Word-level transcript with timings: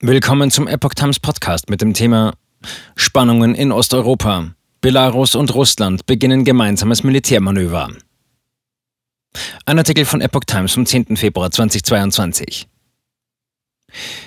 Willkommen 0.00 0.50
zum 0.50 0.66
Epoch 0.66 0.94
Times 0.94 1.20
Podcast 1.20 1.70
mit 1.70 1.80
dem 1.80 1.94
Thema 1.94 2.34
Spannungen 2.96 3.54
in 3.54 3.70
Osteuropa. 3.70 4.54
Belarus 4.80 5.36
und 5.36 5.54
Russland 5.54 6.04
beginnen 6.04 6.44
gemeinsames 6.44 7.04
Militärmanöver. 7.04 7.90
Ein 9.64 9.78
Artikel 9.78 10.04
von 10.04 10.20
Epoch 10.20 10.44
Times 10.46 10.74
vom 10.74 10.84
10. 10.84 11.16
Februar 11.16 11.50
2022. 11.50 12.66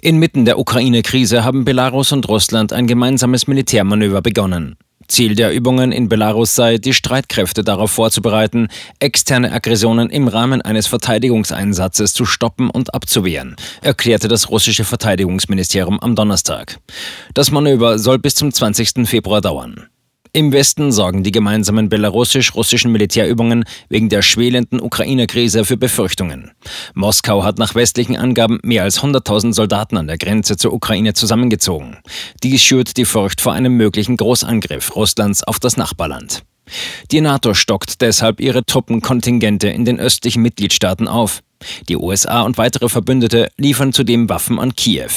Inmitten 0.00 0.44
der 0.44 0.60
Ukraine-Krise 0.60 1.44
haben 1.44 1.64
Belarus 1.64 2.12
und 2.12 2.28
Russland 2.28 2.72
ein 2.72 2.86
gemeinsames 2.86 3.48
Militärmanöver 3.48 4.22
begonnen. 4.22 4.76
Ziel 5.08 5.34
der 5.34 5.52
Übungen 5.52 5.90
in 5.90 6.08
Belarus 6.08 6.54
sei, 6.54 6.78
die 6.78 6.94
Streitkräfte 6.94 7.64
darauf 7.64 7.90
vorzubereiten, 7.90 8.68
externe 9.00 9.52
Aggressionen 9.52 10.10
im 10.10 10.28
Rahmen 10.28 10.62
eines 10.62 10.86
Verteidigungseinsatzes 10.86 12.12
zu 12.12 12.26
stoppen 12.26 12.70
und 12.70 12.94
abzuwehren, 12.94 13.56
erklärte 13.80 14.28
das 14.28 14.50
russische 14.50 14.84
Verteidigungsministerium 14.84 15.98
am 16.00 16.14
Donnerstag. 16.14 16.78
Das 17.34 17.50
Manöver 17.50 17.98
soll 17.98 18.18
bis 18.18 18.34
zum 18.34 18.52
20. 18.52 19.08
Februar 19.08 19.40
dauern. 19.40 19.88
Im 20.38 20.52
Westen 20.52 20.92
sorgen 20.92 21.24
die 21.24 21.32
gemeinsamen 21.32 21.88
belarussisch-russischen 21.88 22.92
Militärübungen 22.92 23.64
wegen 23.88 24.08
der 24.08 24.22
schwelenden 24.22 24.80
Ukraine-Krise 24.80 25.64
für 25.64 25.76
Befürchtungen. 25.76 26.52
Moskau 26.94 27.42
hat 27.42 27.58
nach 27.58 27.74
westlichen 27.74 28.16
Angaben 28.16 28.60
mehr 28.62 28.84
als 28.84 29.00
100.000 29.00 29.52
Soldaten 29.52 29.96
an 29.96 30.06
der 30.06 30.16
Grenze 30.16 30.56
zur 30.56 30.72
Ukraine 30.74 31.12
zusammengezogen. 31.12 31.96
Dies 32.44 32.62
schürt 32.62 32.96
die 32.98 33.04
Furcht 33.04 33.40
vor 33.40 33.52
einem 33.52 33.76
möglichen 33.76 34.16
Großangriff 34.16 34.94
Russlands 34.94 35.42
auf 35.42 35.58
das 35.58 35.76
Nachbarland. 35.76 36.44
Die 37.10 37.20
NATO 37.20 37.52
stockt 37.52 38.00
deshalb 38.00 38.38
ihre 38.38 38.64
Truppenkontingente 38.64 39.66
in 39.66 39.84
den 39.84 39.98
östlichen 39.98 40.42
Mitgliedstaaten 40.42 41.08
auf. 41.08 41.40
Die 41.88 41.96
USA 41.96 42.42
und 42.42 42.58
weitere 42.58 42.88
Verbündete 42.88 43.50
liefern 43.56 43.92
zudem 43.92 44.28
Waffen 44.28 44.60
an 44.60 44.76
Kiew. 44.76 45.10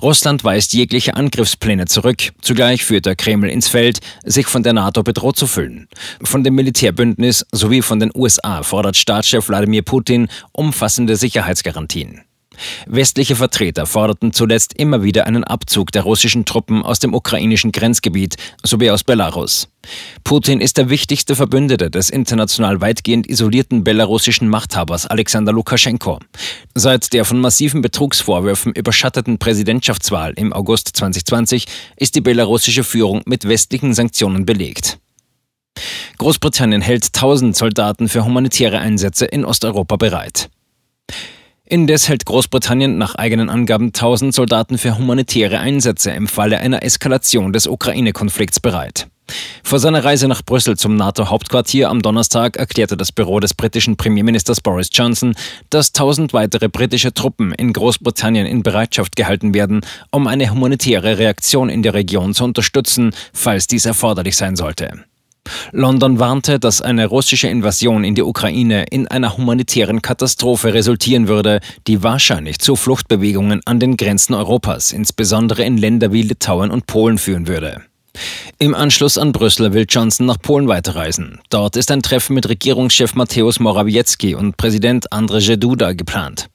Russland 0.00 0.44
weist 0.44 0.72
jegliche 0.72 1.16
Angriffspläne 1.16 1.86
zurück. 1.86 2.32
Zugleich 2.40 2.84
führt 2.84 3.06
der 3.06 3.16
Kreml 3.16 3.48
ins 3.48 3.68
Feld, 3.68 3.98
sich 4.24 4.46
von 4.46 4.62
der 4.62 4.72
NATO 4.72 5.02
bedroht 5.02 5.36
zu 5.36 5.46
fühlen. 5.46 5.88
Von 6.22 6.44
dem 6.44 6.54
Militärbündnis 6.54 7.46
sowie 7.52 7.82
von 7.82 8.00
den 8.00 8.10
USA 8.14 8.62
fordert 8.62 8.96
Staatschef 8.96 9.48
Wladimir 9.48 9.82
Putin 9.82 10.28
umfassende 10.52 11.16
Sicherheitsgarantien. 11.16 12.22
Westliche 12.86 13.36
Vertreter 13.36 13.86
forderten 13.86 14.32
zuletzt 14.32 14.74
immer 14.74 15.02
wieder 15.02 15.26
einen 15.26 15.44
Abzug 15.44 15.92
der 15.92 16.02
russischen 16.02 16.44
Truppen 16.44 16.82
aus 16.82 16.98
dem 16.98 17.14
ukrainischen 17.14 17.72
Grenzgebiet 17.72 18.36
sowie 18.62 18.90
aus 18.90 19.04
Belarus. 19.04 19.68
Putin 20.22 20.60
ist 20.60 20.78
der 20.78 20.90
wichtigste 20.90 21.36
Verbündete 21.36 21.90
des 21.90 22.10
international 22.10 22.80
weitgehend 22.80 23.28
isolierten 23.28 23.84
belarussischen 23.84 24.48
Machthabers 24.48 25.06
Alexander 25.06 25.52
Lukaschenko. 25.52 26.20
Seit 26.74 27.12
der 27.12 27.24
von 27.24 27.40
massiven 27.40 27.82
Betrugsvorwürfen 27.82 28.72
überschatteten 28.72 29.38
Präsidentschaftswahl 29.38 30.32
im 30.36 30.52
August 30.52 30.96
2020 30.96 31.66
ist 31.96 32.14
die 32.14 32.20
belarussische 32.20 32.84
Führung 32.84 33.22
mit 33.26 33.46
westlichen 33.48 33.94
Sanktionen 33.94 34.46
belegt. 34.46 34.98
Großbritannien 36.18 36.80
hält 36.80 37.06
1000 37.06 37.56
Soldaten 37.56 38.08
für 38.08 38.24
humanitäre 38.24 38.78
Einsätze 38.78 39.26
in 39.26 39.44
Osteuropa 39.44 39.96
bereit. 39.96 40.48
Indes 41.66 42.10
hält 42.10 42.26
Großbritannien 42.26 42.98
nach 42.98 43.14
eigenen 43.14 43.48
Angaben 43.48 43.86
1000 43.86 44.34
Soldaten 44.34 44.76
für 44.76 44.98
humanitäre 44.98 45.60
Einsätze 45.60 46.10
im 46.10 46.28
Falle 46.28 46.58
einer 46.58 46.82
Eskalation 46.82 47.54
des 47.54 47.66
Ukraine-Konflikts 47.66 48.60
bereit. 48.60 49.08
Vor 49.62 49.78
seiner 49.78 50.04
Reise 50.04 50.28
nach 50.28 50.42
Brüssel 50.42 50.76
zum 50.76 50.94
NATO-Hauptquartier 50.96 51.88
am 51.88 52.02
Donnerstag 52.02 52.58
erklärte 52.58 52.98
das 52.98 53.12
Büro 53.12 53.40
des 53.40 53.54
britischen 53.54 53.96
Premierministers 53.96 54.60
Boris 54.60 54.90
Johnson, 54.92 55.34
dass 55.70 55.88
1000 55.88 56.34
weitere 56.34 56.68
britische 56.68 57.14
Truppen 57.14 57.52
in 57.54 57.72
Großbritannien 57.72 58.46
in 58.46 58.62
Bereitschaft 58.62 59.16
gehalten 59.16 59.54
werden, 59.54 59.80
um 60.10 60.26
eine 60.26 60.50
humanitäre 60.50 61.16
Reaktion 61.16 61.70
in 61.70 61.82
der 61.82 61.94
Region 61.94 62.34
zu 62.34 62.44
unterstützen, 62.44 63.14
falls 63.32 63.66
dies 63.66 63.86
erforderlich 63.86 64.36
sein 64.36 64.56
sollte. 64.56 65.04
London 65.72 66.18
warnte, 66.18 66.58
dass 66.58 66.82
eine 66.82 67.06
russische 67.06 67.48
Invasion 67.48 68.04
in 68.04 68.14
die 68.14 68.22
Ukraine 68.22 68.84
in 68.90 69.08
einer 69.08 69.36
humanitären 69.36 70.02
Katastrophe 70.02 70.74
resultieren 70.74 71.28
würde, 71.28 71.60
die 71.86 72.02
wahrscheinlich 72.02 72.58
zu 72.58 72.76
Fluchtbewegungen 72.76 73.60
an 73.64 73.80
den 73.80 73.96
Grenzen 73.96 74.34
Europas, 74.34 74.92
insbesondere 74.92 75.64
in 75.64 75.76
Länder 75.76 76.12
wie 76.12 76.22
Litauen 76.22 76.70
und 76.70 76.86
Polen 76.86 77.18
führen 77.18 77.46
würde. 77.46 77.82
Im 78.58 78.74
Anschluss 78.74 79.18
an 79.18 79.32
Brüssel 79.32 79.72
will 79.72 79.86
Johnson 79.88 80.26
nach 80.26 80.38
Polen 80.40 80.68
weiterreisen. 80.68 81.40
Dort 81.50 81.76
ist 81.76 81.90
ein 81.90 82.02
Treffen 82.02 82.34
mit 82.34 82.48
Regierungschef 82.48 83.14
Mateusz 83.14 83.58
Morawiecki 83.58 84.34
und 84.34 84.56
Präsident 84.56 85.12
Andrzej 85.12 85.56
Duda 85.56 85.92
geplant. 85.92 86.48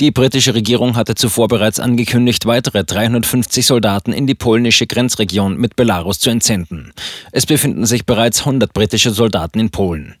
Die 0.00 0.10
britische 0.10 0.54
Regierung 0.54 0.96
hatte 0.96 1.14
zuvor 1.14 1.48
bereits 1.48 1.80
angekündigt, 1.80 2.46
weitere 2.46 2.84
350 2.84 3.66
Soldaten 3.66 4.12
in 4.12 4.26
die 4.26 4.34
polnische 4.34 4.86
Grenzregion 4.86 5.56
mit 5.56 5.76
Belarus 5.76 6.20
zu 6.20 6.30
entsenden. 6.30 6.92
Es 7.32 7.46
befinden 7.46 7.86
sich 7.86 8.06
bereits 8.06 8.40
100 8.40 8.72
britische 8.72 9.10
Soldaten 9.10 9.58
in 9.58 9.70
Polen. 9.70 10.16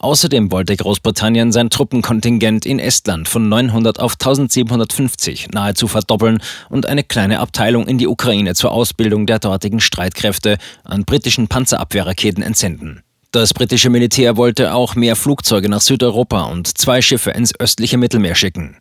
Außerdem 0.00 0.50
wollte 0.50 0.76
Großbritannien 0.76 1.52
sein 1.52 1.70
Truppenkontingent 1.70 2.66
in 2.66 2.78
Estland 2.78 3.28
von 3.28 3.48
900 3.48 4.00
auf 4.00 4.14
1750 4.14 5.50
nahezu 5.52 5.86
verdoppeln 5.86 6.42
und 6.68 6.86
eine 6.86 7.04
kleine 7.04 7.40
Abteilung 7.40 7.86
in 7.86 7.98
die 7.98 8.08
Ukraine 8.08 8.54
zur 8.54 8.72
Ausbildung 8.72 9.26
der 9.26 9.38
dortigen 9.38 9.80
Streitkräfte 9.80 10.58
an 10.84 11.04
britischen 11.04 11.48
Panzerabwehrraketen 11.48 12.42
entsenden. 12.42 13.02
Das 13.32 13.54
britische 13.54 13.88
Militär 13.88 14.36
wollte 14.36 14.74
auch 14.74 14.94
mehr 14.94 15.16
Flugzeuge 15.16 15.70
nach 15.70 15.80
Südeuropa 15.80 16.42
und 16.42 16.76
zwei 16.76 17.00
Schiffe 17.00 17.30
ins 17.30 17.58
östliche 17.58 17.96
Mittelmeer 17.96 18.34
schicken. 18.34 18.76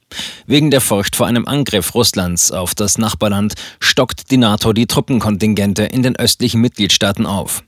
Wegen 0.45 0.71
der 0.71 0.81
Furcht 0.81 1.15
vor 1.15 1.25
einem 1.25 1.47
Angriff 1.47 1.95
Russlands 1.95 2.51
auf 2.51 2.75
das 2.75 2.97
Nachbarland 2.97 3.53
stockt 3.79 4.29
die 4.29 4.35
NATO 4.35 4.73
die 4.73 4.87
Truppenkontingente 4.87 5.83
in 5.83 6.03
den 6.03 6.17
östlichen 6.17 6.59
Mitgliedstaaten 6.59 7.25
auf. 7.25 7.63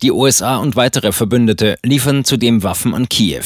Die 0.00 0.12
USA 0.12 0.58
und 0.58 0.76
weitere 0.76 1.10
Verbündete 1.10 1.76
liefern 1.82 2.24
zudem 2.24 2.62
Waffen 2.62 2.94
an 2.94 3.08
Kiew. 3.08 3.44